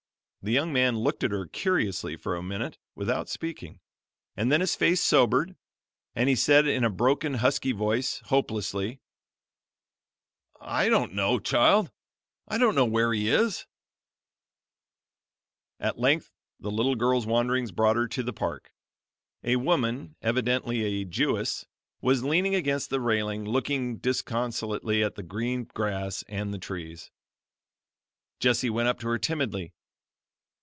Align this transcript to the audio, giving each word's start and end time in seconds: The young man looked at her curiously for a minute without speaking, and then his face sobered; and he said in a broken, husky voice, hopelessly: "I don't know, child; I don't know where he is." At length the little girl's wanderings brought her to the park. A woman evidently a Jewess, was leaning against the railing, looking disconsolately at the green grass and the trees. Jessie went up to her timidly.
The 0.43 0.51
young 0.53 0.73
man 0.73 0.97
looked 0.97 1.23
at 1.23 1.29
her 1.29 1.45
curiously 1.45 2.15
for 2.15 2.35
a 2.35 2.41
minute 2.41 2.79
without 2.95 3.29
speaking, 3.29 3.79
and 4.35 4.51
then 4.51 4.59
his 4.59 4.73
face 4.75 4.99
sobered; 4.99 5.55
and 6.15 6.27
he 6.29 6.35
said 6.35 6.65
in 6.65 6.83
a 6.83 6.89
broken, 6.89 7.35
husky 7.35 7.71
voice, 7.73 8.21
hopelessly: 8.25 8.99
"I 10.59 10.89
don't 10.89 11.13
know, 11.13 11.37
child; 11.37 11.91
I 12.47 12.57
don't 12.57 12.73
know 12.73 12.85
where 12.87 13.13
he 13.13 13.29
is." 13.29 13.67
At 15.79 15.99
length 15.99 16.31
the 16.59 16.71
little 16.71 16.95
girl's 16.95 17.27
wanderings 17.27 17.71
brought 17.71 17.95
her 17.97 18.07
to 18.07 18.23
the 18.23 18.33
park. 18.33 18.73
A 19.43 19.57
woman 19.57 20.15
evidently 20.23 20.81
a 20.85 21.05
Jewess, 21.05 21.67
was 22.01 22.23
leaning 22.23 22.55
against 22.55 22.89
the 22.89 22.99
railing, 22.99 23.45
looking 23.45 23.97
disconsolately 23.97 25.03
at 25.03 25.13
the 25.13 25.21
green 25.21 25.65
grass 25.65 26.23
and 26.27 26.51
the 26.51 26.57
trees. 26.57 27.11
Jessie 28.39 28.71
went 28.71 28.87
up 28.87 28.99
to 29.01 29.07
her 29.09 29.19
timidly. 29.19 29.75